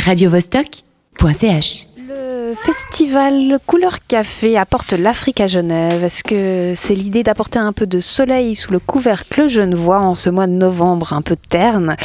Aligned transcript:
radiovostok.ch. 0.00 1.86
Le 2.08 2.54
festival 2.56 3.58
Couleur 3.66 3.98
Café 4.06 4.56
apporte 4.58 4.92
l'Afrique 4.92 5.40
à 5.40 5.46
Genève. 5.48 6.04
Est-ce 6.04 6.22
que 6.22 6.74
c'est 6.76 6.94
l'idée 6.94 7.22
d'apporter 7.22 7.58
un 7.58 7.72
peu 7.72 7.86
de 7.86 8.00
soleil 8.00 8.54
sous 8.54 8.70
le 8.72 8.78
couvercle 8.80 9.48
genevois 9.48 9.98
en 10.00 10.14
ce 10.14 10.30
mois 10.30 10.46
de 10.46 10.52
novembre 10.52 11.12
un 11.12 11.22
peu 11.22 11.36
terne? 11.48 11.96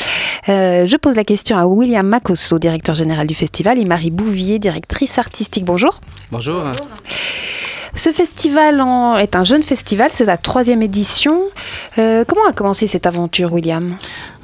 Euh, 0.47 0.85
Je 0.87 0.97
pose 0.97 1.15
la 1.15 1.23
question 1.23 1.57
à 1.57 1.65
William 1.65 2.07
Macosso, 2.07 2.57
directeur 2.59 2.95
général 2.95 3.27
du 3.27 3.35
festival, 3.35 3.77
et 3.79 3.85
Marie 3.85 4.11
Bouvier, 4.11 4.59
directrice 4.59 5.17
artistique. 5.17 5.65
Bonjour. 5.65 5.99
Bonjour. 6.31 6.63
Ce 7.95 8.11
festival 8.11 8.79
en- 8.81 9.17
est 9.17 9.35
un 9.35 9.43
jeune 9.43 9.63
festival, 9.63 10.09
c'est 10.13 10.25
sa 10.25 10.37
troisième 10.37 10.81
édition. 10.83 11.41
Euh, 11.97 12.23
comment 12.25 12.45
a 12.47 12.53
commencé 12.53 12.87
cette 12.87 13.07
aventure, 13.07 13.51
William? 13.51 13.97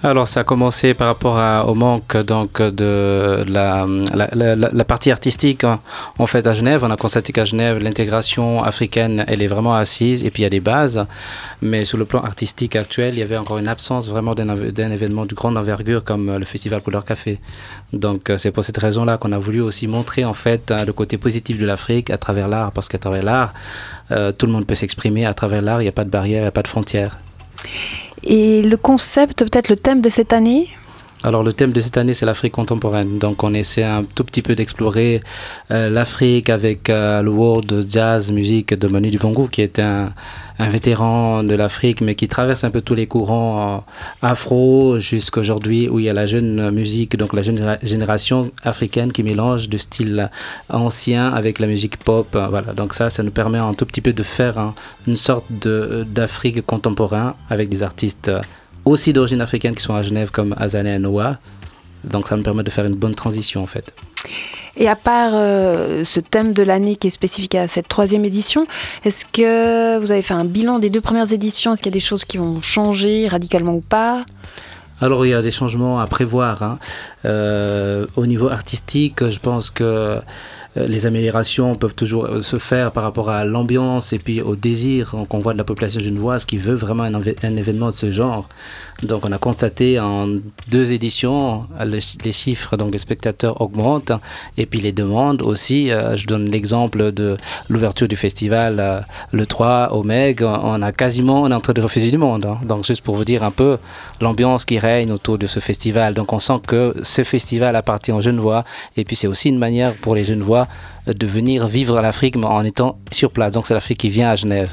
Alors 0.05 0.27
ça 0.27 0.41
a 0.41 0.43
commencé 0.43 0.93
par 0.93 1.07
rapport 1.07 1.67
au 1.67 1.73
manque 1.73 2.15
donc 2.17 2.61
de 2.61 3.43
la, 3.47 4.83
partie 4.83 5.09
artistique 5.09 5.63
hein, 5.63 5.79
en 6.19 6.27
fait 6.27 6.45
à 6.45 6.53
Genève. 6.53 6.83
On 6.83 6.91
a 6.91 6.95
constaté 6.95 7.33
qu'à 7.33 7.43
Genève 7.43 7.81
l'intégration 7.81 8.63
africaine 8.63 9.25
elle 9.27 9.41
est 9.41 9.47
vraiment 9.47 9.73
assise 9.73 10.23
et 10.23 10.29
puis 10.29 10.43
il 10.43 10.43
y 10.43 10.45
a 10.45 10.51
des 10.51 10.59
bases, 10.59 11.07
mais 11.63 11.85
sur 11.85 11.97
le 11.97 12.05
plan 12.05 12.21
artistique 12.21 12.75
actuel 12.75 13.15
il 13.15 13.19
y 13.19 13.23
avait 13.23 13.35
encore 13.35 13.57
une 13.57 13.67
absence 13.67 14.07
vraiment 14.07 14.35
d'un 14.35 14.91
événement 14.91 15.25
de 15.25 15.33
grande 15.33 15.57
envergure 15.57 16.03
comme 16.03 16.29
euh, 16.29 16.37
le 16.37 16.45
festival 16.45 16.83
Couleur 16.83 17.03
Café. 17.03 17.39
Donc 17.91 18.29
euh, 18.29 18.37
c'est 18.37 18.51
pour 18.51 18.63
cette 18.63 18.77
raison 18.77 19.05
là 19.05 19.17
qu'on 19.17 19.31
a 19.31 19.39
voulu 19.39 19.59
aussi 19.59 19.87
montrer 19.87 20.23
en 20.23 20.35
fait 20.35 20.69
euh, 20.69 20.85
le 20.85 20.93
côté 20.93 21.17
positif 21.17 21.57
de 21.57 21.65
l'Afrique 21.65 22.11
à 22.11 22.19
travers 22.19 22.47
l'art 22.47 22.71
parce 22.73 22.89
qu'à 22.89 22.99
travers 22.99 23.23
l'art 23.23 23.53
tout 24.37 24.45
le 24.45 24.51
monde 24.51 24.67
peut 24.67 24.75
s'exprimer 24.75 25.25
à 25.25 25.33
travers 25.33 25.63
l'art. 25.63 25.81
Il 25.81 25.85
n'y 25.85 25.89
a 25.89 25.91
pas 25.91 26.03
de 26.03 26.11
barrière, 26.11 26.41
il 26.41 26.43
n'y 26.43 26.47
a 26.47 26.51
pas 26.51 26.61
de 26.61 26.67
frontières. 26.67 27.17
Et 28.23 28.61
le 28.61 28.77
concept, 28.77 29.43
peut-être 29.43 29.69
le 29.69 29.75
thème 29.75 30.01
de 30.01 30.09
cette 30.09 30.33
année? 30.33 30.69
Alors 31.23 31.41
le 31.43 31.53
thème 31.53 31.71
de 31.73 31.79
cette 31.79 31.97
année 31.97 32.13
c'est 32.13 32.25
l'Afrique 32.27 32.53
contemporaine. 32.53 33.17
Donc 33.17 33.43
on 33.43 33.53
essaie 33.55 33.83
un 33.83 34.03
tout 34.03 34.23
petit 34.23 34.43
peu 34.43 34.53
d'explorer 34.53 35.21
euh, 35.71 35.89
l'Afrique 35.89 36.49
avec 36.49 36.87
euh, 36.89 37.23
le 37.23 37.31
world 37.31 37.83
jazz 37.89 38.31
musique 38.31 38.75
de 38.77 38.87
Manu 38.87 39.09
Dibango 39.09 39.47
qui 39.47 39.61
est 39.61 39.79
un, 39.79 40.13
vétéran 40.59 41.43
de 41.43 41.55
l'Afrique 41.55 42.01
mais 42.01 42.13
qui 42.15 42.27
traverse 42.27 42.63
un 42.63 42.69
peu 42.69 42.81
tous 42.81 42.93
les 42.95 43.07
courants 43.07 43.77
euh, 43.77 43.79
afro 44.21 44.99
jusqu'aujourd'hui 44.99 45.89
où 45.89 45.97
il 45.99 46.05
y 46.05 46.09
a 46.09 46.13
la 46.13 46.27
jeune 46.27 46.69
musique 46.69 47.17
donc 47.17 47.33
la 47.33 47.41
jeune 47.41 47.57
généra- 47.57 47.79
génération 47.81 48.51
africaine 48.63 49.11
qui 49.11 49.23
mélange 49.23 49.67
de 49.67 49.77
style 49.79 50.29
ancien 50.69 51.33
avec 51.33 51.57
la 51.59 51.65
musique 51.65 51.97
pop. 51.97 52.27
Voilà 52.33 52.73
donc 52.73 52.93
ça 52.93 53.09
ça 53.09 53.23
nous 53.23 53.31
permet 53.31 53.57
un 53.57 53.73
tout 53.73 53.85
petit 53.87 54.01
peu 54.01 54.13
de 54.13 54.21
faire 54.23 54.59
un- 54.59 54.75
une 55.07 55.15
sorte 55.15 55.45
d'Afrique 55.49 56.63
contemporain 56.65 57.33
avec 57.49 57.67
des 57.69 57.81
artistes 57.81 58.31
aussi 58.85 59.13
d'origine 59.13 59.41
africaine 59.41 59.75
qui 59.75 59.83
sont 59.83 59.95
à 59.95 60.03
Genève 60.03 60.31
comme 60.31 60.55
Azalea 60.57 60.95
et 60.95 60.99
Noah. 60.99 61.37
Donc 62.03 62.27
ça 62.27 62.37
me 62.37 62.43
permet 62.43 62.63
de 62.63 62.69
faire 62.69 62.85
une 62.85 62.95
bonne 62.95 63.15
transition 63.15 63.63
en 63.63 63.65
fait. 63.67 63.93
Et 64.77 64.89
à 64.89 64.95
part 64.95 65.31
euh, 65.33 66.03
ce 66.03 66.19
thème 66.19 66.53
de 66.53 66.61
l'année 66.61 66.95
qui 66.95 67.07
est 67.07 67.11
spécifique 67.11 67.55
à 67.55 67.67
cette 67.67 67.87
troisième 67.87 68.25
édition, 68.25 68.67
est-ce 69.05 69.25
que 69.25 69.97
vous 69.99 70.11
avez 70.11 70.21
fait 70.21 70.33
un 70.33 70.45
bilan 70.45 70.79
des 70.79 70.89
deux 70.89 71.01
premières 71.01 71.31
éditions? 71.31 71.73
Est-ce 71.73 71.81
qu'il 71.81 71.91
y 71.91 71.95
a 71.95 71.99
des 71.99 71.99
choses 72.01 72.25
qui 72.25 72.37
vont 72.37 72.61
changer 72.61 73.27
radicalement 73.27 73.73
ou 73.73 73.81
pas? 73.81 74.25
Alors 75.01 75.25
il 75.25 75.29
y 75.29 75.33
a 75.33 75.41
des 75.41 75.51
changements 75.51 75.99
à 75.99 76.07
prévoir. 76.07 76.61
hein. 76.63 76.79
Euh, 77.25 78.05
au 78.15 78.25
niveau 78.25 78.49
artistique, 78.49 79.29
je 79.29 79.39
pense 79.39 79.69
que 79.69 80.19
les 80.75 81.05
améliorations 81.05 81.75
peuvent 81.75 81.95
toujours 81.95 82.25
euh, 82.25 82.41
se 82.41 82.57
faire 82.57 82.91
par 82.91 83.03
rapport 83.03 83.29
à 83.29 83.45
l'ambiance 83.45 84.13
et 84.13 84.19
puis 84.19 84.41
au 84.41 84.55
désir 84.55 85.15
qu'on 85.29 85.39
voit 85.39 85.53
de 85.53 85.57
la 85.57 85.63
population 85.63 86.01
genevoise 86.01 86.45
qui 86.45 86.57
veut 86.57 86.75
vraiment 86.75 87.03
un 87.03 87.55
événement 87.55 87.87
de 87.87 87.91
ce 87.91 88.11
genre. 88.11 88.49
Donc 89.03 89.25
on 89.25 89.31
a 89.33 89.37
constaté 89.37 89.99
en 89.99 90.27
deux 90.69 90.93
éditions 90.93 91.65
le- 91.83 91.99
les 92.23 92.31
chiffres 92.31 92.77
donc 92.77 92.91
des 92.91 92.97
spectateurs 92.97 93.59
augmentent 93.61 94.13
et 94.57 94.65
puis 94.65 94.79
les 94.79 94.93
demandes 94.93 95.41
aussi. 95.41 95.91
Euh, 95.91 96.15
je 96.15 96.25
donne 96.25 96.49
l'exemple 96.49 97.11
de 97.11 97.35
l'ouverture 97.69 98.07
du 98.07 98.15
festival 98.15 98.77
euh, 98.79 99.01
le 99.33 99.45
3 99.45 99.89
au 99.91 100.03
Meg. 100.03 100.41
On 100.43 100.81
a 100.81 100.91
quasiment 100.93 101.41
on 101.41 101.51
est 101.51 101.53
en 101.53 101.59
train 101.59 101.73
de 101.73 101.81
refuser 101.81 102.09
du 102.09 102.17
monde. 102.17 102.45
hein. 102.45 102.59
Donc 102.65 102.85
juste 102.85 103.01
pour 103.01 103.15
vous 103.15 103.25
dire 103.25 103.43
un 103.43 103.51
peu 103.51 103.77
l'ambiance 104.21 104.63
qui 104.63 104.79
règne 104.79 105.11
autour 105.11 105.37
de 105.37 105.45
ce 105.45 105.59
festival. 105.59 106.13
Donc 106.13 106.31
on 106.31 106.39
sent 106.39 106.59
que 106.65 106.95
ce 107.03 107.23
festival 107.25 107.75
appartient 107.75 108.13
aux 108.13 108.21
Genevois 108.21 108.63
et 108.95 109.03
puis 109.03 109.17
c'est 109.17 109.27
aussi 109.27 109.49
une 109.49 109.59
manière 109.59 109.93
pour 109.95 110.15
les 110.15 110.23
Genevois 110.23 110.67
euh, 111.09 111.13
de 111.13 111.27
venir 111.27 111.67
vivre 111.67 111.99
l'Afrique 111.99 112.37
mais 112.37 112.45
en 112.47 112.63
étant 112.63 112.97
sur 113.11 113.29
place. 113.31 113.51
Donc 113.53 113.65
c'est 113.67 113.73
l'Afrique 113.73 113.97
qui 113.99 114.09
vient 114.09 114.29
à 114.29 114.35
Genève. 114.35 114.71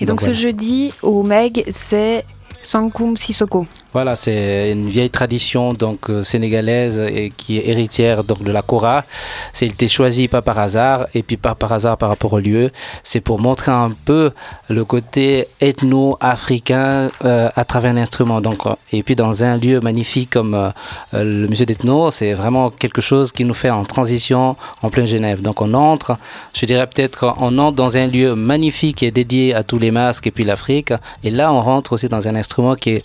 Et 0.00 0.06
donc, 0.06 0.16
Donc, 0.18 0.20
ce 0.22 0.24
voilà. 0.26 0.40
jeudi 0.40 0.92
au 1.02 1.22
Meg, 1.22 1.64
c'est 1.70 2.24
Sankum 2.62 3.16
Sissoko. 3.16 3.66
Voilà, 3.92 4.14
c'est 4.14 4.70
une 4.70 4.88
vieille 4.88 5.10
tradition 5.10 5.74
donc 5.74 6.10
euh, 6.10 6.22
sénégalaise 6.22 7.00
et 7.00 7.32
qui 7.36 7.58
est 7.58 7.68
héritière 7.68 8.22
donc 8.22 8.44
de 8.44 8.52
la 8.52 8.62
Kora. 8.62 9.04
C'est 9.52 9.66
été 9.66 9.88
choisi 9.88 10.28
pas 10.28 10.42
par 10.42 10.60
hasard 10.60 11.08
et 11.12 11.24
puis 11.24 11.36
pas 11.36 11.56
par 11.56 11.72
hasard 11.72 11.96
par 11.96 12.08
rapport 12.08 12.32
au 12.34 12.38
lieu. 12.38 12.70
C'est 13.02 13.20
pour 13.20 13.40
montrer 13.40 13.72
un 13.72 13.90
peu 14.04 14.30
le 14.68 14.84
côté 14.84 15.48
ethno-africain 15.60 17.10
euh, 17.24 17.48
à 17.56 17.64
travers 17.64 17.90
un 17.90 17.96
instrument. 17.96 18.40
Donc 18.40 18.64
euh, 18.64 18.76
et 18.92 19.02
puis 19.02 19.16
dans 19.16 19.42
un 19.42 19.56
lieu 19.56 19.80
magnifique 19.80 20.30
comme 20.30 20.72
le 21.12 21.48
musée 21.48 21.66
d'ethno, 21.66 22.12
c'est 22.12 22.32
vraiment 22.32 22.70
quelque 22.70 23.00
chose 23.00 23.32
qui 23.32 23.44
nous 23.44 23.54
fait 23.54 23.70
en 23.70 23.84
transition 23.84 24.56
en 24.82 24.90
plein 24.90 25.06
Genève. 25.06 25.42
Donc 25.42 25.60
on 25.62 25.74
entre, 25.74 26.16
je 26.54 26.64
dirais 26.64 26.86
peut-être 26.86 27.34
on 27.38 27.58
entre 27.58 27.74
dans 27.74 27.96
un 27.96 28.06
lieu 28.06 28.36
magnifique 28.36 29.02
est 29.02 29.10
dédié 29.10 29.52
à 29.52 29.64
tous 29.64 29.78
les 29.78 29.90
masques 29.90 30.28
et 30.28 30.30
puis 30.30 30.44
l'Afrique. 30.44 30.92
Et 31.24 31.30
là 31.30 31.52
on 31.52 31.60
rentre 31.60 31.94
aussi 31.94 32.08
dans 32.08 32.28
un 32.28 32.36
instrument 32.36 32.76
qui 32.76 32.90
est 32.90 33.04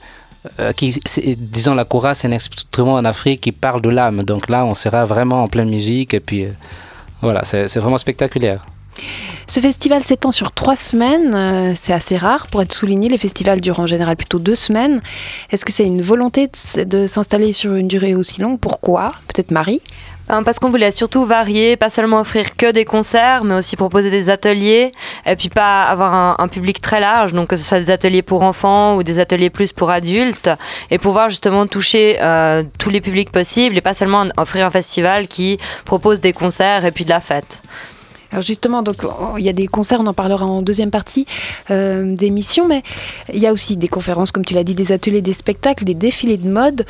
euh, 0.60 0.72
qui, 0.74 0.98
disons 1.38 1.76
la 1.76 1.86
kora, 1.86 2.14
c'est 2.14 2.28
un 2.28 2.32
instrument 2.32 2.94
en 2.94 3.06
Afrique 3.06 3.42
qui 3.42 3.52
parle 3.52 3.82
de 3.82 3.90
l'âme. 3.90 4.24
Donc 4.24 4.50
là, 4.50 4.66
on 4.66 4.76
sera 4.76 5.06
vraiment 5.06 5.44
en 5.44 5.48
pleine 5.48 5.70
musique 5.70 6.14
et 6.14 6.20
puis 6.20 6.46
euh, 6.46 6.52
voilà, 7.22 7.44
c'est 7.44 7.78
vraiment 7.78 7.98
spectaculaire. 7.98 8.66
Ce 9.48 9.60
festival 9.60 10.02
s'étend 10.04 10.32
sur 10.32 10.52
trois 10.52 10.76
semaines. 10.76 11.34
euh, 11.36 11.74
c'est 11.76 11.94
assez 11.94 12.18
rare 12.18 12.48
pour 12.48 12.62
être 12.62 12.74
souligné. 12.74 13.10
Les 13.10 13.18
festivals 13.18 13.62
durent 13.62 13.80
en 13.80 13.88
général 13.88 14.16
plutôt 14.16 14.40
deux 14.40 14.56
semaines. 14.56 15.02
Est-ce 15.52 15.66
que 15.66 15.72
c'est 15.72 15.86
une 15.86 16.02
volonté 16.02 16.50
de, 16.78 17.08
s'installer 17.08 17.54
sur 17.54 17.76
une 17.76 17.88
durée 17.88 18.16
aussi 18.16 18.42
longue? 18.42 18.60
Pourquoi? 18.60 19.14
Peut-être 19.28 19.52
Marie? 19.52 19.82
Parce 20.28 20.58
qu'on 20.60 20.72
voulait 20.72 20.92
surtout 20.92 21.26
varier, 21.26 21.78
pas 21.78 21.90
seulement 21.90 22.20
offrir 22.20 22.56
que 22.56 22.72
des 22.72 22.84
concerts, 22.84 23.44
mais 23.44 23.56
aussi 23.56 23.76
proposer 23.76 24.10
des 24.10 24.30
ateliers, 24.30 24.92
et 25.26 25.36
puis 25.36 25.50
pas 25.50 25.84
avoir 25.84 26.40
un, 26.40 26.48
public 26.48 26.82
très 26.82 27.00
large, 27.00 27.34
donc 27.34 27.50
que 27.50 27.56
ce 27.56 27.64
soit 27.64 27.80
des 27.80 27.92
ateliers 27.92 28.22
pour 28.22 28.42
enfants 28.42 28.96
ou 28.96 29.04
des 29.04 29.20
ateliers 29.20 29.50
plus 29.50 29.72
pour 29.72 29.90
adultes, 29.90 30.50
et 30.90 30.98
pouvoir 30.98 31.30
justement 31.30 31.68
toucher 31.68 32.18
euh, 32.22 32.64
tous 32.80 32.90
les 32.90 33.02
publics 33.02 33.32
possibles, 33.32 33.78
et 33.78 33.82
pas 33.82 33.94
seulement 33.94 34.26
offrir 34.38 34.66
un 34.66 34.70
festival 34.70 35.28
qui 35.28 35.60
propose 35.86 36.22
des 36.22 36.34
concerts 36.34 36.86
et 36.86 36.92
puis 36.92 37.06
de 37.06 37.10
la 37.10 37.20
fête. 37.20 37.62
Alors 38.32 38.44
justement, 38.44 38.84
donc 38.84 38.98
il 39.38 39.46
y 39.46 39.50
a 39.50 39.54
des 39.54 39.68
concerts, 39.68 40.02
on 40.02 40.08
en 40.08 40.14
parlera 40.14 40.46
en 40.46 40.62
deuxième 40.62 40.92
partie 40.92 41.26
euh, 41.72 42.16
d'émission, 42.16 42.68
mais 42.68 42.84
il 43.34 43.40
y 43.40 43.48
a 43.48 43.54
aussi 43.54 43.78
des 43.78 43.88
conférences, 43.88 44.32
comme 44.32 44.44
tu 44.44 44.54
l'as 44.54 44.64
dit, 44.64 44.76
des 44.76 44.92
ateliers, 44.92 45.22
des 45.22 45.34
spectacles, 45.34 45.86
des 45.86 45.94
défilés 45.94 46.38
de 46.38 46.50
mode. 46.50 46.86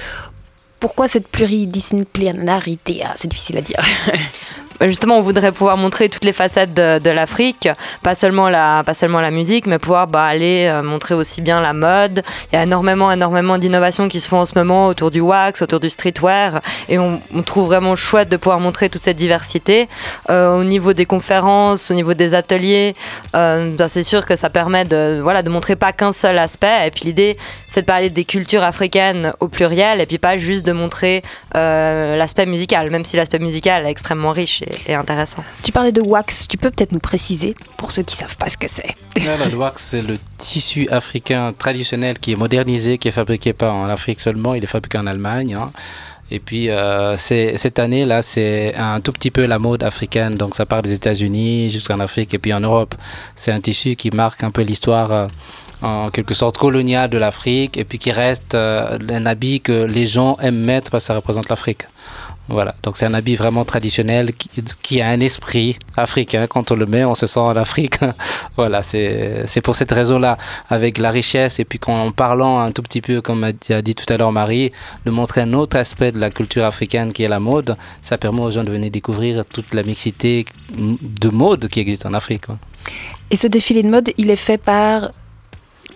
Pourquoi 0.79 1.07
cette 1.07 1.27
pluridisciplinarité 1.27 3.01
Ah, 3.05 3.13
C'est 3.15 3.27
difficile 3.27 3.57
à 3.57 3.61
dire. 3.61 3.79
Ben, 4.79 4.87
Justement, 4.87 5.17
on 5.17 5.21
voudrait 5.21 5.53
pouvoir 5.53 5.77
montrer 5.77 6.09
toutes 6.09 6.25
les 6.25 6.33
facettes 6.33 6.73
de, 6.73 7.09
l'Afrique, 7.09 7.69
pas 8.03 8.13
seulement 8.13 8.49
la, 8.49 8.83
pas 8.85 8.93
seulement 8.93 9.21
la 9.21 9.31
musique, 9.31 9.67
mais 9.67 9.79
pouvoir 9.79 10.07
bah, 10.07 10.25
aller 10.25 10.67
euh, 10.67 10.83
montrer 10.83 11.15
aussi 11.15 11.41
bien 11.41 11.61
la 11.61 11.71
mode. 11.71 12.23
Il 12.51 12.55
y 12.55 12.59
a 12.59 12.63
énormément, 12.63 13.09
énormément 13.09 13.57
d'innovations 13.57 14.09
qui 14.09 14.19
se 14.19 14.27
font 14.27 14.39
en 14.39 14.45
ce 14.45 14.53
moment 14.55 14.87
autour 14.87 15.11
du 15.11 15.21
wax, 15.21 15.61
autour 15.61 15.79
du 15.79 15.89
streetwear, 15.89 16.61
et 16.89 16.99
on, 16.99 17.21
trouve 17.45 17.67
vraiment 17.67 17.95
chouette 17.95 18.27
de 18.29 18.37
pouvoir 18.37 18.59
montrer 18.59 18.89
toute 18.89 19.01
cette 19.01 19.17
diversité. 19.17 19.87
Euh, 20.29 20.59
au 20.59 20.63
niveau 20.63 20.93
des 20.93 21.05
conférences, 21.05 21.91
au 21.91 21.93
niveau 21.93 22.13
des 22.13 22.33
ateliers, 22.33 22.95
euh, 23.35 23.75
c'est 23.87 24.03
sûr 24.03 24.25
que 24.25 24.35
ça 24.35 24.49
permet 24.49 24.83
de, 24.83 25.19
voilà, 25.21 25.43
de 25.43 25.49
montrer 25.49 25.75
pas 25.75 25.93
qu'un 25.93 26.11
seul 26.11 26.37
aspect. 26.37 26.87
Et 26.87 26.91
puis 26.91 27.05
l'idée, 27.05 27.37
c'est 27.67 27.81
de 27.81 27.85
parler 27.85 28.09
des 28.09 28.25
cultures 28.25 28.63
africaines 28.63 29.33
au 29.39 29.47
pluriel, 29.47 30.01
et 30.01 30.05
puis 30.05 30.17
pas 30.17 30.37
juste 30.37 30.65
de 30.65 30.71
montrer 30.71 31.23
euh, 31.55 32.17
l'aspect 32.17 32.45
musical, 32.45 32.89
même 32.89 33.05
si 33.05 33.15
l'aspect 33.15 33.39
musical 33.39 33.85
est 33.85 33.89
extrêmement 33.89 34.31
riche 34.31 34.63
et, 34.65 34.91
et 34.91 34.95
intéressant. 34.95 35.43
tu 35.63 35.71
parlais 35.71 35.91
de 35.91 36.01
wax, 36.01 36.47
tu 36.47 36.57
peux 36.57 36.71
peut-être 36.71 36.91
nous 36.91 36.99
préciser, 36.99 37.55
pour 37.77 37.91
ceux 37.91 38.03
qui 38.03 38.15
savent 38.15 38.37
pas 38.37 38.49
ce 38.49 38.57
que 38.57 38.67
c'est. 38.67 38.95
Le 39.15 39.55
wax, 39.55 39.81
c'est 39.83 40.01
le 40.01 40.17
tissu 40.37 40.87
africain 40.89 41.53
traditionnel 41.57 42.19
qui 42.19 42.31
est 42.33 42.35
modernisé, 42.35 42.97
qui 42.97 43.07
est 43.07 43.11
fabriqué 43.11 43.53
pas 43.53 43.71
en 43.71 43.87
Afrique 43.89 44.19
seulement, 44.19 44.53
il 44.53 44.63
est 44.63 44.67
fabriqué 44.67 44.97
en 44.97 45.07
Allemagne. 45.07 45.53
hein. 45.55 45.71
Et 46.31 46.39
puis 46.39 46.71
euh, 46.71 47.15
cette 47.17 47.77
année 47.77 48.03
là, 48.03 48.23
c'est 48.23 48.73
un 48.75 48.99
tout 48.99 49.11
petit 49.11 49.29
peu 49.29 49.45
la 49.45 49.59
mode 49.59 49.83
africaine, 49.83 50.35
donc 50.37 50.55
ça 50.55 50.65
part 50.65 50.81
des 50.81 50.93
États-Unis 50.93 51.69
jusqu'en 51.69 51.99
Afrique 51.99 52.33
et 52.33 52.39
puis 52.39 52.51
en 52.51 52.61
Europe. 52.61 52.95
C'est 53.35 53.51
un 53.51 53.61
tissu 53.61 53.95
qui 53.95 54.09
marque 54.09 54.43
un 54.43 54.49
peu 54.51 54.61
l'histoire. 54.63 55.11
euh, 55.11 55.27
en 55.81 56.09
quelque 56.09 56.33
sorte 56.33 56.57
coloniale 56.57 57.09
de 57.09 57.17
l'Afrique 57.17 57.77
et 57.77 57.83
puis 57.83 57.99
qui 57.99 58.11
reste 58.11 58.55
euh, 58.55 58.97
un 59.09 59.25
habit 59.25 59.59
que 59.59 59.83
les 59.83 60.07
gens 60.07 60.37
aiment 60.41 60.55
mettre 60.63 60.89
parce 60.89 61.03
que 61.03 61.07
ça 61.07 61.15
représente 61.15 61.49
l'Afrique. 61.49 61.83
Voilà, 62.47 62.75
donc 62.83 62.95
c'est 62.95 63.07
un 63.07 63.13
habit 63.15 63.35
vraiment 63.35 63.63
traditionnel 63.63 64.31
qui, 64.33 65.01
a 65.01 65.07
un 65.07 65.19
esprit 65.19 65.77
africain. 65.97 66.45
Quand 66.45 66.71
on 66.71 66.75
le 66.75 66.85
met, 66.85 67.03
on 67.03 67.15
se 67.15 67.25
sent 67.25 67.39
en 67.39 67.55
Afrique. 67.55 67.95
voilà, 68.55 68.83
c'est 68.83 69.61
pour 69.63 69.75
cette 69.75 69.91
raison-là, 69.91 70.37
avec 70.69 70.99
la 70.99 71.09
richesse 71.09 71.59
et 71.59 71.65
puis 71.65 71.79
en 71.87 72.11
parlant 72.11 72.59
un 72.59 72.71
tout 72.71 72.83
petit 72.83 73.01
peu, 73.01 73.21
comme 73.21 73.43
a 73.43 73.81
dit 73.81 73.95
tout 73.95 74.11
à 74.13 74.17
l'heure 74.17 74.31
Marie, 74.31 74.71
de 75.05 75.11
montrer 75.11 75.41
un 75.41 75.53
autre 75.53 75.77
aspect 75.77 76.11
de 76.11 76.19
la 76.19 76.29
culture 76.29 76.65
africaine 76.65 77.13
qui 77.13 77.23
est 77.23 77.27
la 77.27 77.39
mode, 77.39 77.77
ça 78.01 78.17
permet 78.19 78.41
aux 78.41 78.51
gens 78.51 78.63
de 78.63 78.71
venir 78.71 78.91
découvrir 78.91 79.43
toute 79.45 79.73
la 79.73 79.81
mixité 79.81 80.45
de 80.77 81.29
mode 81.29 81.67
qui 81.67 81.79
existe 81.79 82.05
en 82.05 82.13
Afrique. 82.13 82.45
Et 83.31 83.37
ce 83.37 83.47
défilé 83.47 83.81
de 83.81 83.89
mode, 83.89 84.11
il 84.17 84.29
est 84.29 84.35
fait 84.35 84.59
par 84.59 85.09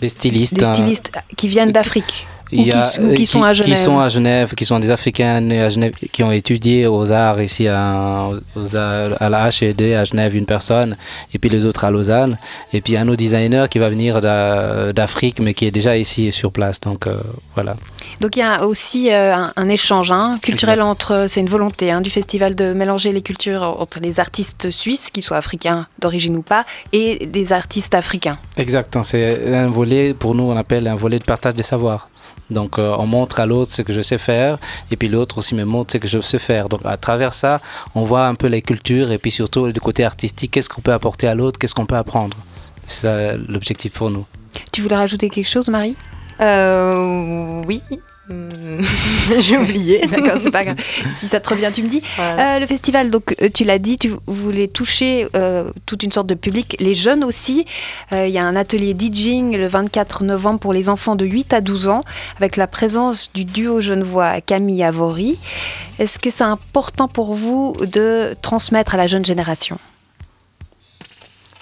des 0.01 0.09
stylistes, 0.09 0.55
des 0.55 0.65
stylistes 0.65 1.11
qui 1.37 1.47
viennent 1.47 1.71
d'Afrique 1.71 2.27
il 2.51 2.67
y 2.67 2.71
a, 2.71 2.83
euh, 2.99 3.15
qui, 3.15 3.25
sont 3.25 3.43
à 3.43 3.53
Genève. 3.53 3.75
Qui 3.75 3.81
sont 3.81 3.99
à 3.99 4.09
Genève, 4.09 4.53
qui 4.55 4.65
sont 4.65 4.79
des 4.79 4.91
Africains 4.91 5.49
à 5.51 5.69
Genève, 5.69 5.93
qui 5.93 6.23
ont 6.23 6.31
étudié 6.31 6.87
aux 6.87 7.11
arts 7.11 7.41
ici 7.41 7.67
à, 7.67 8.29
à 8.55 9.29
la 9.29 9.49
HED 9.49 9.81
à 9.93 10.03
Genève, 10.03 10.35
une 10.35 10.45
personne, 10.45 10.97
et 11.33 11.39
puis 11.39 11.49
les 11.49 11.65
autres 11.65 11.83
à 11.85 11.91
Lausanne. 11.91 12.37
Et 12.73 12.81
puis 12.81 12.97
un 12.97 13.07
autre 13.07 13.17
designer 13.17 13.69
qui 13.69 13.79
va 13.79 13.89
venir 13.89 14.19
d'Afrique, 14.21 15.39
mais 15.41 15.53
qui 15.53 15.65
est 15.65 15.71
déjà 15.71 15.97
ici 15.97 16.31
sur 16.31 16.51
place. 16.51 16.79
Donc 16.79 17.07
euh, 17.07 17.19
voilà. 17.55 17.75
Donc 18.21 18.35
il 18.35 18.39
y 18.39 18.43
a 18.43 18.65
aussi 18.65 19.11
euh, 19.11 19.35
un, 19.55 19.69
échange 19.69 20.11
hein, 20.11 20.39
culturel 20.41 20.81
entre, 20.81 21.27
c'est 21.29 21.41
une 21.41 21.49
volonté 21.49 21.91
hein, 21.91 22.01
du 22.01 22.09
festival 22.09 22.55
de 22.55 22.73
mélanger 22.73 23.11
les 23.11 23.21
cultures 23.21 23.77
entre 23.79 23.99
les 23.99 24.19
artistes 24.19 24.71
suisses, 24.71 25.11
qu'ils 25.11 25.23
soient 25.23 25.37
africains 25.37 25.87
d'origine 25.99 26.35
ou 26.35 26.41
pas, 26.41 26.65
et 26.91 27.27
des 27.27 27.53
artistes 27.53 27.93
africains. 27.93 28.39
Exact, 28.57 28.97
c'est 29.03 29.53
un 29.53 29.67
volet, 29.67 30.13
pour 30.13 30.33
nous 30.33 30.43
on 30.43 30.57
appelle 30.57 30.87
un 30.87 30.95
volet 30.95 31.19
de 31.19 31.23
partage 31.23 31.53
des 31.53 31.63
savoirs. 31.63 32.09
Donc 32.49 32.79
euh, 32.79 32.95
on 32.97 33.05
montre 33.05 33.39
à 33.39 33.45
l'autre 33.45 33.71
ce 33.71 33.81
que 33.81 33.93
je 33.93 34.01
sais 34.01 34.17
faire 34.17 34.57
et 34.91 34.97
puis 34.97 35.09
l'autre 35.09 35.37
aussi 35.37 35.55
me 35.55 35.65
montre 35.65 35.93
ce 35.93 35.97
que 35.97 36.07
je 36.07 36.19
sais 36.19 36.39
faire. 36.39 36.69
Donc 36.69 36.81
à 36.85 36.97
travers 36.97 37.33
ça, 37.33 37.61
on 37.95 38.03
voit 38.03 38.25
un 38.27 38.35
peu 38.35 38.47
les 38.47 38.61
cultures 38.61 39.11
et 39.11 39.17
puis 39.17 39.31
surtout 39.31 39.71
du 39.71 39.79
côté 39.79 40.03
artistique, 40.03 40.51
qu'est-ce 40.51 40.69
qu'on 40.69 40.81
peut 40.81 40.93
apporter 40.93 41.27
à 41.27 41.35
l'autre, 41.35 41.59
qu'est-ce 41.59 41.75
qu'on 41.75 41.85
peut 41.85 41.95
apprendre. 41.97 42.37
C'est 42.87 43.01
ça 43.01 43.37
l'objectif 43.47 43.91
pour 43.93 44.09
nous. 44.09 44.25
Tu 44.71 44.81
voulais 44.81 44.95
rajouter 44.95 45.29
quelque 45.29 45.47
chose, 45.49 45.69
Marie? 45.69 45.95
Euh, 46.41 47.61
Oui. 47.65 47.81
Hmm. 48.29 48.81
J'ai 49.39 49.57
oublié. 49.57 50.05
D'accord, 50.11 50.39
c'est 50.39 50.51
pas 50.51 50.63
grave. 50.63 50.77
Si 51.17 51.27
ça 51.27 51.39
te 51.39 51.49
revient, 51.49 51.71
tu 51.73 51.81
me 51.81 51.89
dis. 51.89 52.01
Euh, 52.19 52.59
le 52.59 52.65
festival, 52.67 53.09
donc 53.09 53.35
euh, 53.41 53.49
tu 53.53 53.63
l'as 53.63 53.79
dit, 53.79 53.97
tu 53.97 54.11
voulais 54.27 54.67
toucher 54.67 55.27
euh, 55.35 55.71
toute 55.87 56.03
une 56.03 56.11
sorte 56.11 56.27
de 56.27 56.35
public, 56.35 56.75
les 56.79 56.93
jeunes 56.93 57.23
aussi. 57.23 57.65
Il 58.11 58.29
y 58.29 58.37
a 58.37 58.45
un 58.45 58.55
atelier 58.55 58.95
DJing 58.97 59.57
le 59.57 59.67
24 59.67 60.23
novembre 60.23 60.59
pour 60.59 60.73
les 60.73 60.89
enfants 60.89 61.15
de 61.15 61.25
8 61.25 61.53
à 61.53 61.61
12 61.61 61.87
ans, 61.87 62.03
avec 62.37 62.55
la 62.55 62.67
présence 62.67 63.31
du 63.33 63.45
duo 63.45 63.81
genevois 63.81 64.41
Camille 64.41 64.83
Avory. 64.83 65.37
Est-ce 65.97 66.19
que 66.19 66.29
c'est 66.29 66.43
important 66.43 67.07
pour 67.07 67.33
vous 67.33 67.75
de 67.81 68.35
transmettre 68.41 68.95
à 68.95 68.97
la 68.97 69.07
jeune 69.07 69.25
génération? 69.25 69.77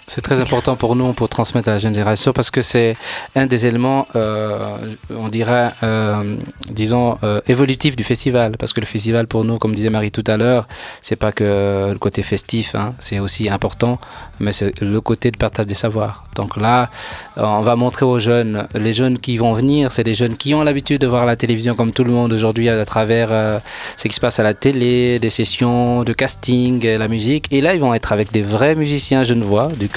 C'est 0.09 0.21
très 0.21 0.39
important 0.39 0.77
pour 0.77 0.95
nous 0.95 1.11
pour 1.11 1.27
transmettre 1.27 1.67
à 1.67 1.73
la 1.73 1.77
jeune 1.79 1.93
génération 1.93 2.31
parce 2.31 2.49
que 2.49 2.61
c'est 2.61 2.95
un 3.35 3.45
des 3.45 3.65
éléments, 3.65 4.07
euh, 4.15 4.77
on 5.09 5.27
dirait, 5.27 5.73
euh, 5.83 6.37
disons, 6.69 7.17
euh, 7.23 7.41
évolutifs 7.47 7.97
du 7.97 8.05
festival. 8.05 8.53
Parce 8.57 8.71
que 8.71 8.79
le 8.79 8.85
festival, 8.85 9.27
pour 9.27 9.43
nous, 9.43 9.57
comme 9.57 9.75
disait 9.75 9.89
Marie 9.89 10.11
tout 10.11 10.23
à 10.27 10.37
l'heure, 10.37 10.65
c'est 11.01 11.17
pas 11.17 11.33
que 11.33 11.89
le 11.91 11.99
côté 11.99 12.23
festif, 12.23 12.73
hein, 12.73 12.93
c'est 12.99 13.19
aussi 13.19 13.49
important, 13.49 13.99
mais 14.39 14.53
c'est 14.53 14.79
le 14.81 15.01
côté 15.01 15.29
de 15.29 15.37
partage 15.37 15.67
des 15.67 15.75
savoirs. 15.75 16.23
Donc 16.37 16.55
là, 16.55 16.89
on 17.35 17.61
va 17.61 17.75
montrer 17.75 18.05
aux 18.05 18.19
jeunes, 18.19 18.67
les 18.75 18.93
jeunes 18.93 19.17
qui 19.17 19.37
vont 19.37 19.53
venir, 19.53 19.91
c'est 19.91 20.03
des 20.03 20.13
jeunes 20.13 20.37
qui 20.37 20.53
ont 20.53 20.63
l'habitude 20.63 21.01
de 21.01 21.07
voir 21.07 21.25
la 21.25 21.35
télévision 21.35 21.75
comme 21.75 21.91
tout 21.91 22.03
le 22.03 22.11
monde 22.11 22.31
aujourd'hui 22.31 22.69
à 22.69 22.85
travers 22.85 23.29
euh, 23.31 23.59
ce 23.97 24.07
qui 24.07 24.13
se 24.13 24.19
passe 24.19 24.39
à 24.39 24.43
la 24.43 24.53
télé, 24.53 25.19
des 25.19 25.31
sessions 25.31 26.03
de 26.03 26.13
casting, 26.13 26.85
la 26.85 27.07
musique. 27.07 27.47
Et 27.51 27.59
là, 27.59 27.73
ils 27.73 27.81
vont 27.81 27.93
être 27.93 28.13
avec 28.13 28.31
des 28.31 28.43
vrais 28.43 28.75
musiciens 28.75 29.23
genevois 29.23 29.69
du 29.69 29.89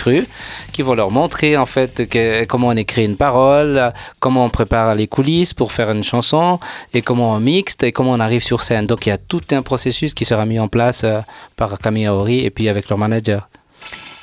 qui 0.72 0.82
vont 0.82 0.94
leur 0.94 1.10
montrer 1.10 1.56
en 1.56 1.66
fait 1.66 2.02
comment 2.48 2.68
on 2.68 2.76
écrit 2.76 3.04
une 3.04 3.16
parole, 3.16 3.92
comment 4.18 4.44
on 4.44 4.50
prépare 4.50 4.94
les 4.94 5.06
coulisses 5.06 5.54
pour 5.54 5.72
faire 5.72 5.90
une 5.90 6.02
chanson, 6.02 6.58
et 6.94 7.02
comment 7.02 7.32
on 7.32 7.40
mixte, 7.40 7.82
et 7.82 7.92
comment 7.92 8.12
on 8.12 8.20
arrive 8.20 8.42
sur 8.42 8.60
scène. 8.60 8.86
Donc 8.86 9.06
il 9.06 9.10
y 9.10 9.12
a 9.12 9.18
tout 9.18 9.42
un 9.52 9.62
processus 9.62 10.14
qui 10.14 10.24
sera 10.24 10.46
mis 10.46 10.58
en 10.58 10.68
place 10.68 11.02
euh, 11.04 11.20
par 11.56 11.78
Camille 11.78 12.06
Aori 12.06 12.44
et 12.44 12.50
puis 12.50 12.68
avec 12.68 12.88
leur 12.88 12.98
manager. 12.98 13.48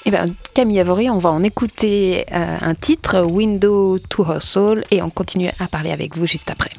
Eh 0.05 0.11
bien, 0.11 0.25
Camille 0.53 0.79
Avory, 0.79 1.09
on 1.09 1.19
va 1.19 1.31
en 1.31 1.43
écouter 1.43 2.25
euh, 2.31 2.57
un 2.61 2.75
titre, 2.75 3.21
Window 3.21 3.99
to 3.99 4.25
Her 4.25 4.41
Soul, 4.41 4.83
et 4.89 5.01
on 5.01 5.09
continue 5.09 5.49
à 5.59 5.67
parler 5.67 5.91
avec 5.91 6.15
vous 6.15 6.25
juste 6.25 6.49
après. 6.49 6.69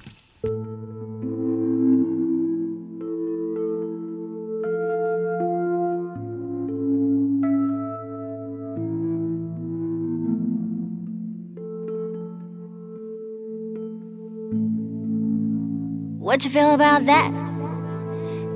What 16.28 16.44
you 16.44 16.50
feel 16.50 16.74
about 16.74 17.06
that? 17.06 17.32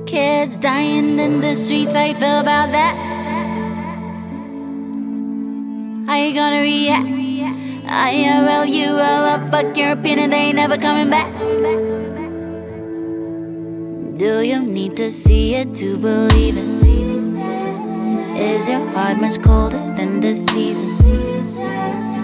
Kids 0.05 0.57
dying 0.57 1.17
in 1.17 1.41
the 1.41 1.55
streets, 1.55 1.95
how 1.95 2.03
you 2.03 2.13
feel 2.13 2.39
about 2.39 2.71
that? 2.71 2.95
How 6.05 6.15
you 6.17 6.35
gonna 6.35 6.61
react? 6.61 7.07
IRL, 7.07 8.69
you 8.69 8.89
roll 8.89 9.25
up, 9.33 9.49
fuck 9.49 9.75
your 9.75 9.93
opinion, 9.93 10.29
they 10.29 10.49
ain't 10.49 10.57
never 10.57 10.77
coming 10.77 11.09
back. 11.09 11.33
Do 14.19 14.41
you 14.41 14.61
need 14.61 14.95
to 14.97 15.11
see 15.11 15.55
it 15.55 15.73
to 15.77 15.97
believe 15.97 16.55
it? 16.55 16.69
Is 18.37 18.67
your 18.67 18.85
heart 18.89 19.17
much 19.17 19.41
colder 19.41 19.83
than 19.97 20.19
the 20.21 20.35
season? 20.35 20.95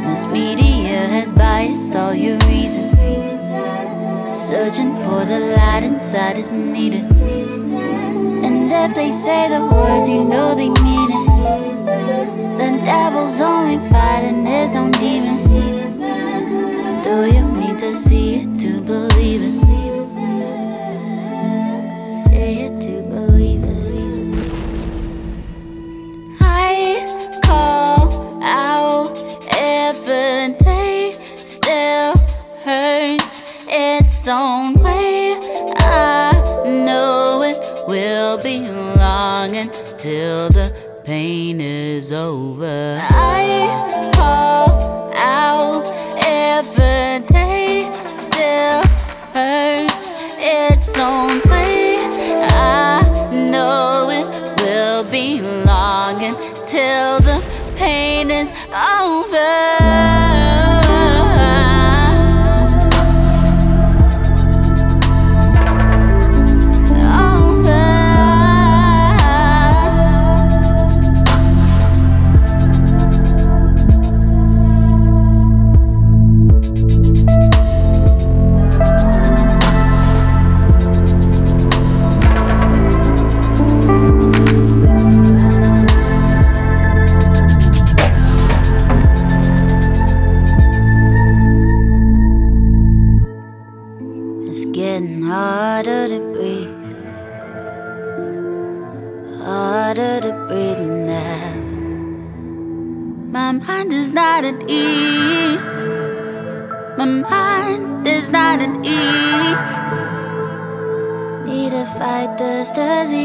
This 0.07 0.27
media 0.27 1.07
has 1.07 1.33
biased 1.33 1.95
all 1.95 2.13
your 2.13 2.37
reason. 2.49 2.89
Searching 4.33 4.93
for 5.03 5.25
the 5.25 5.39
light 5.57 5.83
inside 5.83 6.37
is 6.37 6.51
needed. 6.51 7.03
And 8.45 8.71
if 8.71 8.95
they 8.95 9.11
say 9.11 9.49
the 9.49 9.65
words, 9.65 10.07
you 10.07 10.23
know 10.23 10.53
they 10.53 10.69
mean 10.69 11.09
it. 11.11 12.57
The 12.59 12.69
devil's 12.85 13.41
only 13.41 13.79
fighting 13.89 14.45
his 14.45 14.75
own 14.75 14.91
demons. 14.91 15.51
Do 17.03 17.25
you 17.25 17.43
need 17.51 17.79
to 17.79 17.97
see 17.97 18.35
it 18.41 18.55
to 18.59 18.81
believe 18.81 19.08
own 34.29 34.75
way. 34.75 35.35
I 35.77 36.31
know 36.65 37.41
it 37.43 37.57
will 37.87 38.37
be 38.37 38.59
long 38.59 39.55
until 39.55 40.49
the 40.49 40.73
pain 41.03 41.59
is 41.59 42.11
over. 42.11 42.68
Fight 111.85 112.37
this 112.37 112.71
disease? 112.71 113.19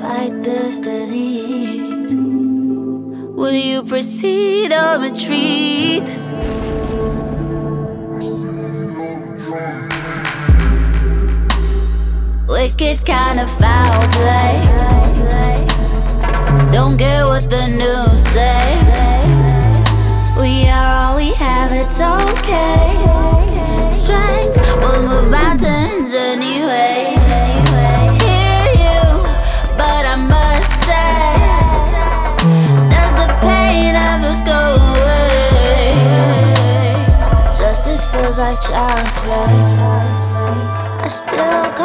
Fight 0.00 0.42
this 0.42 0.80
disease. 0.80 2.14
Will 2.14 3.52
you 3.52 3.82
proceed 3.82 4.72
or 4.72 4.98
retreat? 5.00 6.06
Wicked 12.48 13.04
kind 13.06 13.40
of 13.40 13.50
foul 13.58 14.08
play. 14.12 14.88
Don't 16.72 16.96
get 16.96 17.24
what 17.24 17.48
the 17.48 17.66
news 17.66 18.20
says. 18.22 19.08
We 20.40 20.68
are 20.68 21.04
all 21.04 21.16
we 21.16 21.32
have, 21.34 21.72
it's 21.72 22.00
okay. 22.00 23.47
Strength 23.90 24.56
will 24.80 25.02
move 25.02 25.30
mountains 25.30 26.12
anyway. 26.12 27.16
Hear 28.22 28.64
you, 28.84 29.02
but 29.76 30.02
I 30.06 30.16
must 30.16 30.72
say, 30.86 31.36
does 32.88 33.14
the 33.20 33.28
pain 33.40 33.94
ever 33.94 34.34
go 34.44 34.62
away? 34.92 35.94
Justice 37.58 38.04
feels 38.06 38.38
like 38.38 38.60
child's 38.60 39.14
play. 39.24 39.56
I 41.00 41.08
still 41.08 41.77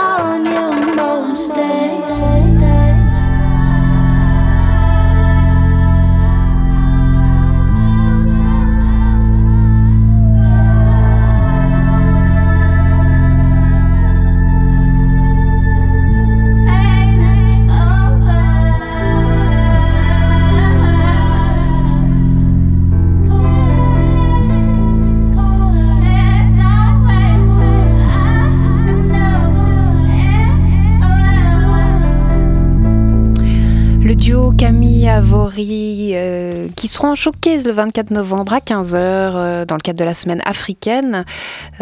Euh, 36.15 36.67
qui 36.75 36.87
seront 36.87 37.09
en 37.09 37.15
showcase 37.15 37.65
le 37.65 37.73
24 37.73 38.11
novembre 38.11 38.53
à 38.53 38.59
15h 38.59 38.95
euh, 38.95 39.65
dans 39.65 39.75
le 39.75 39.81
cadre 39.81 39.99
de 39.99 40.05
la 40.05 40.15
semaine 40.15 40.41
africaine 40.45 41.25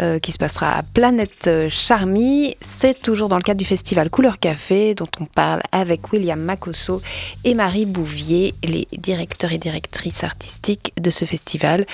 euh, 0.00 0.18
qui 0.18 0.32
se 0.32 0.38
passera 0.38 0.78
à 0.78 0.82
Planète 0.82 1.48
Charmy. 1.68 2.56
C'est 2.60 3.00
toujours 3.00 3.28
dans 3.28 3.36
le 3.36 3.42
cadre 3.42 3.58
du 3.58 3.64
festival 3.64 4.10
Couleur 4.10 4.40
Café 4.40 4.94
dont 4.94 5.08
on 5.20 5.24
parle 5.24 5.60
avec 5.70 6.12
William 6.12 6.40
Makosso 6.40 7.00
et 7.44 7.54
Marie 7.54 7.86
Bouvier, 7.86 8.54
les 8.64 8.88
directeurs 8.98 9.52
et 9.52 9.58
directrices 9.58 10.24
artistiques 10.24 10.92
de 11.00 11.10
ce 11.10 11.24
festival 11.24 11.86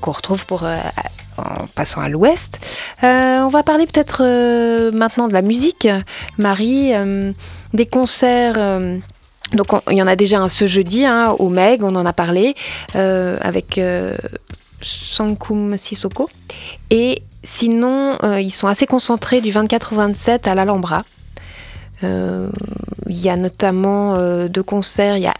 qu'on 0.00 0.12
retrouve 0.12 0.46
pour 0.46 0.64
en 0.64 1.66
passant 1.74 2.00
à 2.00 2.08
l'ouest. 2.08 2.58
on 3.02 3.48
va 3.48 3.62
parler 3.62 3.86
peut-être 3.86 4.22
maintenant 4.92 5.28
de 5.28 5.34
la 5.34 5.42
musique, 5.42 5.88
Marie, 6.38 6.92
des 7.74 7.86
concerts 7.86 8.58
donc 9.52 9.68
il 9.90 9.96
y 9.96 10.02
en 10.02 10.06
a 10.06 10.16
déjà 10.16 10.40
un 10.40 10.48
ce 10.48 10.66
jeudi 10.66 11.04
hein, 11.04 11.36
au 11.38 11.48
Meg, 11.48 11.82
on 11.82 11.94
en 11.94 12.06
a 12.06 12.12
parlé, 12.12 12.54
euh, 12.96 13.36
avec 13.40 13.78
euh, 13.78 14.16
Sankum 14.80 15.76
Sissoko. 15.78 16.28
Et 16.90 17.22
sinon, 17.42 18.18
euh, 18.22 18.40
ils 18.40 18.50
sont 18.50 18.68
assez 18.68 18.86
concentrés 18.86 19.40
du 19.40 19.50
24 19.50 19.92
au 19.92 19.96
27 19.96 20.48
à 20.48 20.54
l'Alhambra. 20.54 21.04
Il 22.02 23.18
y 23.18 23.30
a 23.30 23.36
notamment 23.36 24.18
deux 24.46 24.62
concerts, 24.62 25.16
il 25.16 25.22
y 25.22 25.26
a 25.26 25.34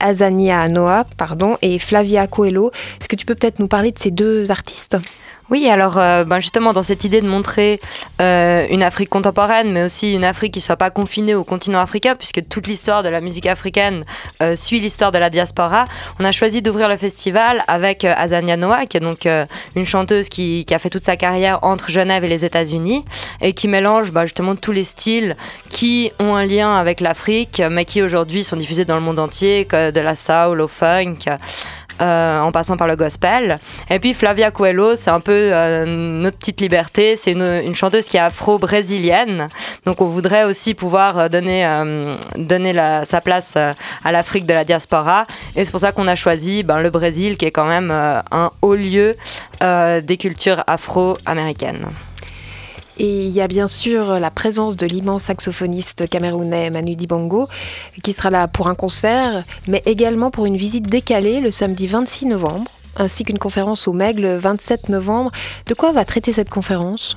Azania 0.00 0.66
Noah 0.70 1.04
pardon, 1.18 1.58
et 1.60 1.78
Flavia 1.78 2.26
Coelho. 2.26 2.70
Est-ce 2.98 3.10
que 3.10 3.16
tu 3.16 3.26
peux 3.26 3.34
peut-être 3.34 3.58
nous 3.58 3.68
parler 3.68 3.92
de 3.92 3.98
ces 3.98 4.10
deux 4.10 4.50
artistes? 4.50 4.96
Oui, 5.50 5.66
alors 5.70 5.96
euh, 5.96 6.24
ben 6.24 6.40
justement 6.40 6.74
dans 6.74 6.82
cette 6.82 7.04
idée 7.04 7.22
de 7.22 7.26
montrer 7.26 7.80
euh, 8.20 8.66
une 8.68 8.82
Afrique 8.82 9.08
contemporaine, 9.08 9.72
mais 9.72 9.82
aussi 9.82 10.14
une 10.14 10.24
Afrique 10.24 10.52
qui 10.52 10.60
soit 10.60 10.76
pas 10.76 10.90
confinée 10.90 11.34
au 11.34 11.42
continent 11.42 11.80
africain, 11.80 12.14
puisque 12.14 12.46
toute 12.48 12.66
l'histoire 12.66 13.02
de 13.02 13.08
la 13.08 13.22
musique 13.22 13.46
africaine 13.46 14.04
euh, 14.42 14.56
suit 14.56 14.78
l'histoire 14.78 15.10
de 15.10 15.16
la 15.16 15.30
diaspora, 15.30 15.86
on 16.20 16.24
a 16.26 16.32
choisi 16.32 16.60
d'ouvrir 16.60 16.88
le 16.88 16.98
festival 16.98 17.64
avec 17.66 18.04
Azania 18.04 18.58
Noah, 18.58 18.84
qui 18.84 18.98
est 18.98 19.00
donc 19.00 19.26
une 19.74 19.86
chanteuse 19.86 20.28
qui, 20.28 20.66
qui, 20.66 20.74
a 20.74 20.78
fait 20.78 20.90
toute 20.90 21.04
sa 21.04 21.16
carrière 21.16 21.60
entre 21.62 21.90
Genève 21.90 22.24
et 22.24 22.28
les 22.28 22.44
États-Unis, 22.44 23.04
et 23.40 23.54
qui 23.54 23.68
mélange 23.68 24.12
ben, 24.12 24.24
justement 24.24 24.54
tous 24.54 24.72
les 24.72 24.84
styles 24.84 25.36
qui 25.70 26.12
ont 26.18 26.34
un 26.34 26.44
lien 26.44 26.76
avec 26.76 27.00
l'Afrique, 27.00 27.62
mais 27.70 27.86
qui 27.86 28.02
aujourd'hui 28.02 28.44
sont 28.44 28.56
diffusés 28.56 28.84
dans 28.84 28.96
le 28.96 29.02
monde 29.02 29.18
entier, 29.18 29.64
de 29.64 30.00
la 30.00 30.14
soul 30.14 30.60
au 30.60 30.68
funk. 30.68 31.16
Euh, 32.00 32.38
en 32.38 32.52
passant 32.52 32.76
par 32.76 32.86
le 32.86 32.94
gospel. 32.94 33.58
Et 33.90 33.98
puis 33.98 34.14
Flavia 34.14 34.52
Coelho, 34.52 34.94
c'est 34.94 35.10
un 35.10 35.18
peu 35.18 35.32
euh, 35.32 35.84
notre 35.84 36.38
petite 36.38 36.60
liberté. 36.60 37.16
C'est 37.16 37.32
une, 37.32 37.74
chanteuse 37.74 38.06
qui 38.06 38.16
est 38.16 38.20
afro-brésilienne. 38.20 39.48
Donc 39.84 40.00
on 40.00 40.06
voudrait 40.06 40.44
aussi 40.44 40.74
pouvoir 40.74 41.18
euh, 41.18 41.28
donner, 41.28 41.66
donner 42.36 42.72
sa 43.04 43.20
place 43.20 43.56
à 43.56 44.12
l'Afrique 44.12 44.46
de 44.46 44.54
la 44.54 44.62
diaspora. 44.62 45.26
Et 45.56 45.64
c'est 45.64 45.72
pour 45.72 45.80
ça 45.80 45.90
qu'on 45.90 46.06
a 46.06 46.14
choisi 46.14 46.62
ben, 46.62 46.78
le 46.78 46.90
Brésil, 46.90 47.36
qui 47.36 47.46
est 47.46 47.50
quand 47.50 47.66
même 47.66 47.90
un 47.90 48.50
haut 48.62 48.76
lieu 48.76 49.16
des 49.60 50.16
cultures 50.18 50.62
afro-américaines. 50.68 51.86
Et 52.98 53.26
il 53.26 53.30
y 53.30 53.40
a 53.40 53.46
bien 53.46 53.68
sûr 53.68 54.18
la 54.18 54.30
présence 54.30 54.76
de 54.76 54.86
l'immense 54.86 55.24
saxophoniste 55.24 56.08
camerounais 56.08 56.70
Manu 56.70 56.96
Dibango, 56.96 57.48
qui 58.02 58.12
sera 58.12 58.30
là 58.30 58.48
pour 58.48 58.68
un 58.68 58.74
concert, 58.74 59.44
mais 59.68 59.82
également 59.86 60.30
pour 60.30 60.46
une 60.46 60.56
visite 60.56 60.88
décalée 60.88 61.40
le 61.40 61.52
samedi 61.52 61.86
26 61.86 62.26
novembre, 62.26 62.70
ainsi 62.96 63.24
qu'une 63.24 63.38
conférence 63.38 63.86
au 63.86 63.92
MEG 63.92 64.18
le 64.18 64.36
27 64.36 64.88
novembre. 64.88 65.30
De 65.66 65.74
quoi 65.74 65.92
va 65.92 66.04
traiter 66.04 66.32
cette 66.32 66.50
conférence? 66.50 67.16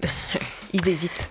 Ils 0.72 0.88
hésitent. 0.88 1.28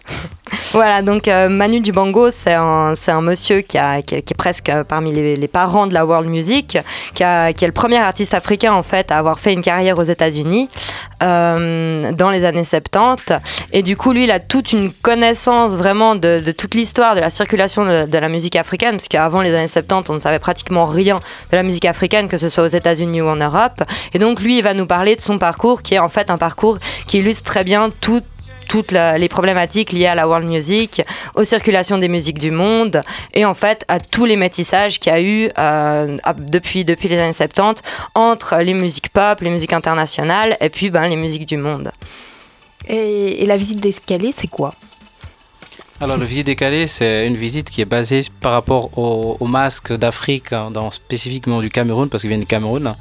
Voilà, 0.73 1.03
donc 1.03 1.27
euh, 1.27 1.49
Manu 1.49 1.81
Dibango, 1.81 2.31
c'est 2.31 2.55
un, 2.55 2.95
monsieur 3.21 3.61
qui, 3.61 3.77
est 3.77 4.33
presque 4.35 4.71
parmi 4.87 5.11
les, 5.11 5.47
parents 5.47 5.85
de 5.85 5.93
la 5.93 6.03
world 6.03 6.27
music, 6.27 6.79
qui, 7.13 7.21
est 7.21 7.61
le 7.61 7.71
premier 7.71 7.97
artiste 7.97 8.33
africain 8.33 8.73
en 8.73 8.81
fait 8.81 9.11
à 9.11 9.19
avoir 9.19 9.39
fait 9.39 9.53
une 9.53 9.61
carrière 9.61 9.99
aux 9.99 10.03
États-Unis 10.03 10.67
euh, 11.21 12.11
dans 12.13 12.31
les 12.31 12.43
années 12.43 12.63
70. 12.63 13.33
Et 13.71 13.83
du 13.83 13.95
coup, 13.95 14.13
lui, 14.13 14.23
il 14.23 14.31
a 14.31 14.39
toute 14.39 14.71
une 14.73 14.91
connaissance 14.91 15.73
vraiment 15.73 16.15
de, 16.15 16.43
toute 16.57 16.73
l'histoire 16.73 17.13
de 17.13 17.19
la 17.19 17.29
circulation 17.29 17.85
de, 17.85 18.07
de, 18.07 18.17
la 18.17 18.27
musique 18.27 18.55
africaine, 18.55 18.93
parce 18.93 19.07
qu'avant 19.07 19.43
les 19.43 19.53
années 19.53 19.67
70, 19.67 20.09
on 20.09 20.13
ne 20.15 20.19
savait 20.19 20.39
pratiquement 20.39 20.87
rien 20.87 21.19
de 21.51 21.55
la 21.55 21.61
musique 21.61 21.85
africaine, 21.85 22.27
que 22.27 22.37
ce 22.37 22.49
soit 22.49 22.63
aux 22.63 22.67
États-Unis 22.67 23.21
ou 23.21 23.27
en 23.27 23.35
Europe. 23.35 23.83
Et 24.15 24.17
donc, 24.17 24.41
lui, 24.41 24.57
il 24.57 24.63
va 24.63 24.73
nous 24.73 24.87
parler 24.87 25.15
de 25.15 25.21
son 25.21 25.37
parcours, 25.37 25.83
qui 25.83 25.93
est 25.93 25.99
en 25.99 26.09
fait 26.09 26.31
un 26.31 26.37
parcours 26.39 26.79
qui 27.05 27.19
illustre 27.19 27.43
très 27.43 27.63
bien 27.63 27.91
toute 28.01 28.23
toutes 28.73 28.91
les 28.91 29.29
problématiques 29.29 29.91
liées 29.91 30.07
à 30.07 30.15
la 30.15 30.27
world 30.27 30.47
music, 30.47 31.03
aux 31.35 31.43
circulations 31.43 31.99
des 31.99 32.07
musiques 32.07 32.39
du 32.39 32.49
monde 32.49 33.03
et 33.35 33.45
en 33.45 33.53
fait 33.53 33.85
à 33.87 33.99
tous 33.99 34.25
les 34.25 34.35
métissages 34.35 34.99
qu'il 34.99 35.13
y 35.13 35.15
a 35.15 35.21
eu 35.21 35.51
euh, 35.59 36.17
depuis, 36.39 36.83
depuis 36.83 37.07
les 37.07 37.19
années 37.19 37.33
70 37.33 37.83
entre 38.15 38.57
les 38.57 38.73
musiques 38.73 39.09
pop, 39.09 39.41
les 39.41 39.51
musiques 39.51 39.73
internationales 39.73 40.57
et 40.59 40.71
puis 40.71 40.89
ben, 40.89 41.07
les 41.07 41.15
musiques 41.15 41.45
du 41.45 41.57
monde. 41.57 41.91
Et, 42.87 43.43
et 43.43 43.45
la 43.45 43.57
visite 43.57 43.79
d'escalier, 43.79 44.31
c'est 44.35 44.47
quoi? 44.47 44.73
Alors, 46.03 46.17
le 46.17 46.25
visite 46.25 46.45
décalée, 46.45 46.87
c'est 46.87 47.25
une 47.25 47.37
visite 47.37 47.69
qui 47.69 47.79
est 47.79 47.85
basée 47.85 48.23
par 48.41 48.51
rapport 48.51 48.97
au, 48.97 49.37
au 49.39 49.47
masque 49.47 49.93
d'Afrique, 49.93 50.51
hein, 50.51 50.69
spécifiquement 50.91 51.61
du 51.61 51.69
Cameroun, 51.69 52.09
parce 52.09 52.23
qu'il 52.23 52.29
vient 52.29 52.39
du 52.39 52.45
Cameroun. 52.45 52.93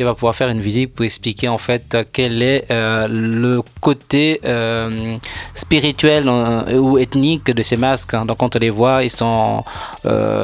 Il 0.00 0.04
va 0.04 0.14
pouvoir 0.14 0.34
faire 0.34 0.48
une 0.48 0.58
visite 0.58 0.92
pour 0.92 1.04
expliquer 1.04 1.46
en 1.46 1.58
fait 1.58 1.96
quel 2.12 2.42
est 2.42 2.68
euh, 2.72 3.06
le 3.08 3.62
côté 3.80 4.40
euh, 4.44 5.16
spirituel 5.54 6.24
euh, 6.26 6.78
ou 6.78 6.98
ethnique 6.98 7.44
de 7.44 7.62
ces 7.62 7.76
masques. 7.76 8.14
Hein. 8.14 8.24
Donc, 8.24 8.38
quand 8.38 8.56
on 8.56 8.58
les 8.58 8.70
voit, 8.70 9.04
ils 9.04 9.10
sont 9.10 9.62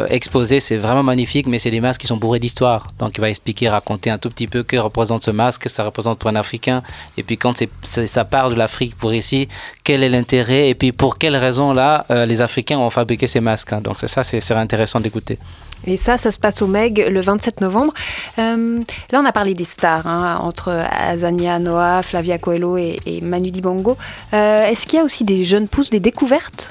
exposés, 0.08 0.60
c'est 0.60 0.76
vraiment 0.76 1.02
magnifique, 1.02 1.48
mais 1.48 1.58
c'est 1.58 1.72
des 1.72 1.80
masques 1.80 2.02
qui 2.02 2.06
sont 2.06 2.16
bourrés 2.16 2.38
d'histoire. 2.38 2.86
Donc, 3.00 3.10
il 3.16 3.20
va 3.20 3.28
expliquer, 3.28 3.68
raconter 3.68 4.10
un 4.10 4.18
tout 4.18 4.30
petit 4.30 4.46
peu 4.46 4.62
que 4.62 4.76
représente 4.76 5.24
ce 5.24 5.32
masque, 5.32 5.62
que 5.62 5.68
ça 5.68 5.82
représente 5.82 6.20
pour 6.20 6.30
un 6.30 6.36
Africain. 6.36 6.84
Et 7.16 7.24
puis, 7.24 7.36
quand 7.36 7.54
ça 7.82 8.24
part 8.24 8.50
de 8.50 8.54
l'Afrique 8.54 8.94
pour 8.96 9.12
ici, 9.12 9.48
quel 9.82 10.04
est 10.04 10.08
l'intérêt 10.08 10.68
et 10.68 10.76
puis 10.76 10.92
pour 10.92 11.18
quelles 11.18 11.36
raisons 11.36 11.72
là 11.72 12.03
euh, 12.10 12.26
les 12.26 12.42
Africains 12.42 12.78
ont 12.78 12.90
fabriqué 12.90 13.26
ces 13.26 13.40
masques. 13.40 13.72
Hein. 13.72 13.80
Donc 13.80 13.98
c'est 13.98 14.08
ça, 14.08 14.22
c'est 14.22 14.52
intéressant 14.52 15.00
d'écouter. 15.00 15.38
Et 15.86 15.96
ça, 15.96 16.16
ça 16.16 16.30
se 16.30 16.38
passe 16.38 16.62
au 16.62 16.66
MEG 16.66 17.06
le 17.10 17.20
27 17.20 17.60
novembre. 17.60 17.92
Euh, 18.38 18.80
là, 19.10 19.20
on 19.20 19.24
a 19.24 19.32
parlé 19.32 19.54
des 19.54 19.64
stars, 19.64 20.06
hein, 20.06 20.38
entre 20.40 20.70
Azania 20.70 21.58
Noah, 21.58 22.02
Flavia 22.02 22.38
Coelho 22.38 22.76
et, 22.78 23.20
Manu 23.22 23.50
Dibango. 23.50 23.96
Euh, 24.32 24.64
est-ce 24.64 24.86
qu'il 24.86 24.98
y 24.98 25.02
a 25.02 25.04
aussi 25.04 25.24
des 25.24 25.44
jeunes 25.44 25.68
pousses, 25.68 25.90
des 25.90 26.00
découvertes? 26.00 26.70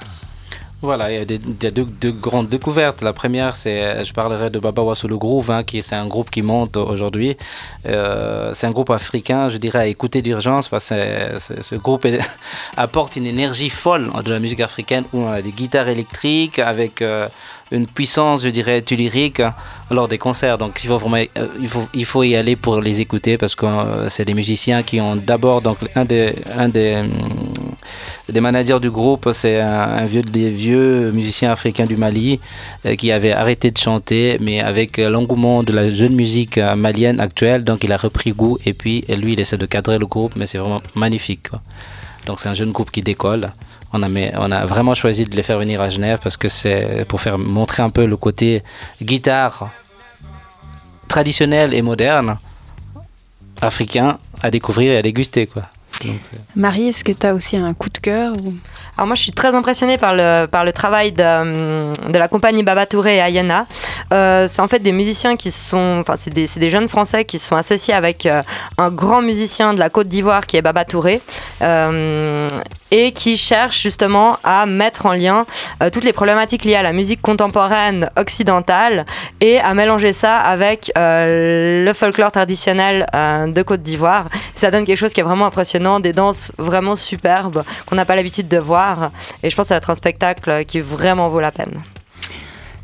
Voilà, 0.84 1.10
il 1.14 1.16
y 1.16 1.66
a, 1.66 1.72
deux, 1.72 2.12
grandes 2.12 2.50
découvertes. 2.50 3.02
La 3.02 3.14
première, 3.14 3.56
c'est, 3.56 4.04
je 4.04 4.12
parlerai 4.12 4.50
de 4.50 4.60
Baba 4.60 4.84
le 5.08 5.18
Groove, 5.18 5.50
hein, 5.50 5.64
qui 5.64 5.82
c'est 5.82 5.96
un 5.96 6.08
groupe 6.08 6.30
qui 6.30 6.42
monte 6.42 6.76
aujourd'hui. 6.76 7.38
Euh, 7.86 8.52
c'est 8.54 8.68
un 8.68 8.72
groupe 8.72 8.90
africain, 8.90 9.48
je 9.48 9.56
dirais, 9.56 9.80
à 9.80 9.88
écouter 9.88 10.22
d'urgence, 10.22 10.68
parce 10.68 10.90
que 10.90 11.40
ce 11.40 11.76
groupe 11.76 12.06
apporte 12.76 13.16
une 13.16 13.28
énergie 13.28 13.70
folle 13.70 14.12
de 14.26 14.34
la 14.34 14.42
musique 14.42 14.60
africaine, 14.60 15.06
où 15.14 15.20
on 15.20 15.32
a 15.32 15.42
des 15.42 15.54
guitares 15.54 15.88
électriques 15.88 16.60
avec 16.60 17.02
euh, 17.02 17.30
une 17.72 17.88
puissance, 17.88 18.44
je 18.44 18.50
dirais, 18.50 18.84
lyrique 18.92 19.42
lors 19.90 20.10
des 20.10 20.18
concerts. 20.18 20.58
Donc 20.58 20.84
il 20.84 20.88
faut 20.88 20.98
vraiment, 20.98 21.24
euh, 21.38 22.26
y 22.26 22.36
aller 22.36 22.58
pour 22.58 22.82
les 22.82 23.00
écouter 23.00 23.38
parce 23.38 23.56
que 23.56 23.66
c'est 24.10 24.26
des 24.26 24.34
musiciens 24.34 24.84
qui 24.84 25.00
ont 25.00 25.16
d'abord, 25.16 25.62
donc 25.62 25.78
un 25.96 26.04
des, 26.04 26.36
des 28.34 28.42
managers 28.42 28.80
du 28.80 28.92
groupe, 28.92 29.30
c'est 29.34 29.62
un, 29.62 30.06
vieux, 30.06 30.22
des 30.22 30.50
vieux 30.50 31.12
musiciens 31.12 31.52
africains 31.52 31.86
du 31.86 31.96
Mali 31.96 32.40
euh, 32.86 32.96
qui 32.96 33.12
avait 33.12 33.32
arrêté 33.32 33.72
de 33.72 33.78
chanter, 33.78 34.38
mais 34.42 34.60
avec 34.60 34.98
l'engouement 34.98 35.64
de 35.64 35.72
la 35.72 35.90
jeune 35.90 36.16
musique 36.16 36.58
malienne 36.58 37.20
actuelle, 37.20 37.64
donc 37.64 37.84
il 37.84 37.92
a 37.92 37.98
repris 37.98 38.32
goût 38.32 38.58
et 38.66 38.74
puis 38.74 39.06
lui 39.08 39.34
il 39.34 39.40
essaie 39.40 39.58
de 39.58 39.66
cadrer 39.66 40.00
le 40.00 40.06
groupe, 40.08 40.34
mais 40.36 40.46
c'est 40.46 40.58
vraiment 40.58 40.82
magnifique. 40.96 41.48
Donc 42.26 42.40
c'est 42.40 42.50
un 42.50 42.54
jeune 42.54 42.72
groupe 42.72 42.92
qui 42.92 43.02
décolle 43.02 43.52
on 43.94 44.02
a, 44.02 44.10
on 44.40 44.52
a 44.52 44.66
vraiment 44.66 44.96
choisi 44.96 45.26
de 45.26 45.36
les 45.36 45.44
faire 45.44 45.60
venir 45.60 45.80
à 45.80 45.90
Genève 45.90 46.20
parce 46.22 46.36
que 46.36 46.48
c'est 46.50 47.06
pour 47.08 47.22
faire 47.22 47.38
montrer 47.38 47.84
un 47.84 47.92
peu 47.92 48.06
le 48.06 48.18
côté 48.18 48.64
guitare 49.02 49.70
traditionnel 51.08 51.74
et 51.76 51.84
moderne 51.84 52.38
africain 53.62 54.18
à 54.42 54.50
découvrir 54.50 54.94
et 54.94 54.98
à 54.98 55.02
déguster 55.04 55.46
quoi. 55.46 55.64
Marie, 56.56 56.90
est-ce 56.90 57.04
que 57.04 57.12
tu 57.12 57.26
as 57.26 57.34
aussi 57.34 57.58
un 57.58 57.74
coup 57.74 57.90
de 57.90 57.98
cœur 57.98 58.34
Alors 58.98 59.08
moi, 59.08 59.16
je 59.16 59.22
suis 59.22 59.32
très 59.32 59.56
impressionnée 59.56 59.98
par 59.98 60.14
le, 60.14 60.46
par 60.46 60.64
le 60.66 60.74
travail 60.74 61.12
de, 61.12 62.12
de 62.12 62.20
la 62.20 62.28
compagnie 62.28 62.64
Baba 62.64 62.86
Touré 62.86 63.18
et 63.18 63.22
Ayana. 63.22 63.68
Euh, 64.14 64.48
c'est 64.48 64.62
en 64.62 64.68
fait 64.68 64.80
des 64.80 64.92
musiciens 64.92 65.36
qui 65.36 65.52
sont, 65.52 65.98
enfin 66.02 66.16
c'est 66.16 66.34
des, 66.34 66.48
des, 66.56 66.70
jeunes 66.70 66.88
Français 66.88 67.26
qui 67.26 67.40
sont 67.40 67.56
associés 67.56 67.94
avec 67.94 68.26
euh, 68.26 68.42
un 68.78 68.90
grand 68.90 69.22
musicien 69.22 69.74
de 69.74 69.80
la 69.80 69.90
Côte 69.90 70.08
d'Ivoire 70.08 70.46
qui 70.46 70.58
est 70.58 70.62
Baba 70.62 70.86
Touré 70.86 71.22
euh, 71.62 72.48
et 72.92 73.12
qui 73.12 73.38
cherchent 73.38 73.82
justement 73.82 74.38
à 74.44 74.66
mettre 74.68 75.08
en 75.08 75.14
lien 75.14 75.48
toutes 75.92 76.04
les 76.04 76.14
problématiques 76.14 76.64
liées 76.64 76.76
à 76.76 76.84
la 76.84 76.94
musique 76.94 77.24
contemporaine 77.24 78.08
occidentale 78.18 79.06
et 79.42 79.60
à 79.60 79.74
mélanger 79.74 80.14
ça 80.14 80.38
avec 80.38 80.92
le 80.96 81.92
folklore 81.96 82.32
traditionnel 82.32 83.08
de 83.12 83.62
Côte 83.64 83.82
d'Ivoire. 83.82 84.28
Ça 84.54 84.70
donne 84.70 84.86
quelque 84.86 85.00
chose 85.00 85.12
qui 85.12 85.22
est 85.22 85.24
vraiment 85.24 85.48
impressionnant 85.48 85.93
des 86.00 86.14
danses 86.14 86.52
vraiment 86.58 86.96
superbes 86.96 87.64
qu'on 87.86 87.96
n'a 87.96 88.06
pas 88.06 88.16
l'habitude 88.16 88.48
de 88.48 88.58
voir. 88.58 89.12
Et 89.44 89.50
je 89.50 89.56
pense 89.56 89.66
que 89.66 89.68
ça 89.70 89.76
va 89.76 89.78
être 89.78 89.90
un 89.90 89.96
spectacle 89.96 90.66
qui 90.66 90.80
vraiment 90.82 91.30
vaut 91.30 91.40
la 91.40 91.52
peine. 91.52 91.84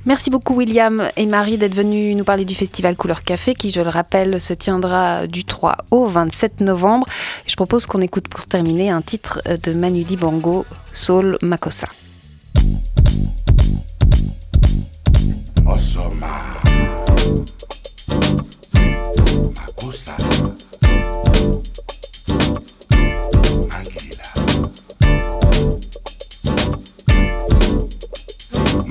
Merci 0.06 0.30
beaucoup 0.30 0.56
William 0.56 1.10
et 1.18 1.26
Marie 1.26 1.58
d'être 1.58 1.76
venus 1.76 2.16
nous 2.16 2.24
parler 2.24 2.46
du 2.46 2.56
festival 2.56 2.96
Couleur 2.96 3.24
Café 3.24 3.54
qui, 3.54 3.70
je 3.70 3.82
le 3.82 3.90
rappelle, 3.90 4.40
se 4.40 4.54
tiendra 4.54 5.28
du 5.28 5.44
3 5.44 5.76
au 5.92 6.08
27 6.08 6.62
novembre. 6.62 7.06
Je 7.46 7.56
propose 7.56 7.86
qu'on 7.86 8.02
écoute 8.02 8.30
pour 8.30 8.46
terminer 8.46 8.90
un 8.90 9.02
titre 9.02 9.42
de 9.46 9.74
Manu 9.74 10.06
Dibango, 10.06 10.66
Soul 10.94 11.38
Makossa. 11.42 11.90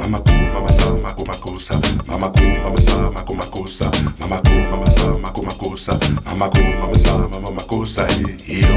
Mama 0.08 0.24
ko 0.24 0.32
mama 0.54 0.68
sa 0.72 0.88
mako 1.04 1.22
makosa 1.28 1.74
mama 2.08 2.32
ko 2.32 2.40
mama 2.64 2.80
sa 2.80 3.10
mako 3.12 3.32
makosa 3.36 3.84
mama 4.20 4.40
ko 4.40 4.54
mama 4.72 4.88
sa 4.88 5.04
mako 5.20 5.40
makosa 5.44 5.92
mama 6.24 6.48
ko 6.48 6.60
mama 6.80 6.96
sa 6.96 7.12
mama 7.28 7.50
makosa 7.52 8.08
iyo 8.48 8.72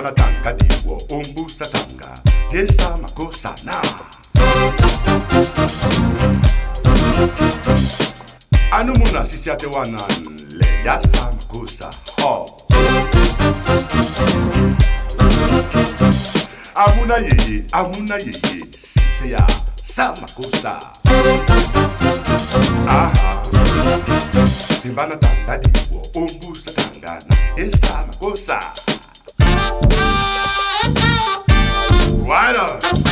simbana 0.00 0.12
tanga 0.16 0.52
diwo 0.52 0.96
umbusa 1.10 1.64
tanga 1.66 2.14
yesa 2.52 2.96
makosa 2.96 3.54
na. 3.64 3.74
Anu 8.72 8.92
muna 8.98 9.26
sisi 9.26 9.50
ate 9.50 9.66
wana 9.66 9.98
le 10.52 10.66
yasa 10.84 11.32
makosa 11.32 11.90
ho. 12.22 12.46
Amuna 16.74 17.16
yeye 17.16 17.62
amuna 17.72 18.14
yeye 18.16 18.64
sise 18.78 19.30
ya 19.30 19.46
sa 19.82 20.14
makosa. 20.20 20.78
Aha. 22.88 23.42
Simbana 24.82 25.16
tanga 25.16 25.58
diwo 25.58 26.02
umbusa 26.14 26.70
tanga 26.72 27.18
na 27.28 27.62
yesa 27.62 28.04
makosa 28.06 28.60
Right 32.30 32.56
on. 32.56 33.09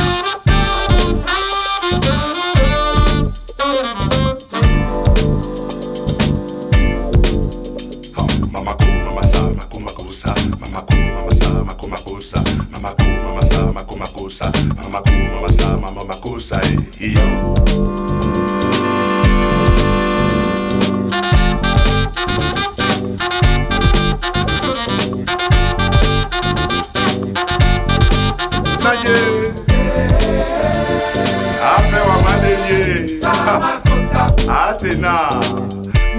atena 34.47 35.15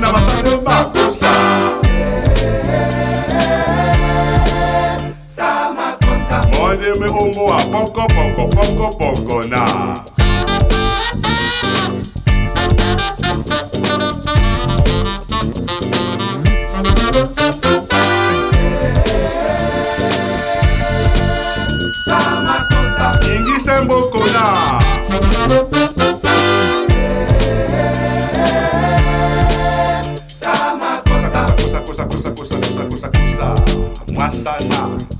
na 0.00 0.12
basango 0.12 0.61
bakosa 0.61 1.33
mondeme 6.59 7.07
ongo 7.11 7.44
wa 7.44 7.59
poko 7.72 8.07
poko 8.14 8.48
poko 8.48 8.88
poko 8.98 9.42
na. 9.48 9.94
Ingise 23.37 23.76
mboka. 23.85 24.09
Massa 34.20 34.52
Massana 34.68 35.19